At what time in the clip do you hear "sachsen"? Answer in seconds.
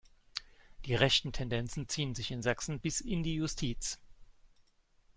2.41-2.79